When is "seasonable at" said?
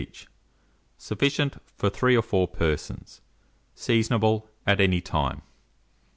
3.75-4.81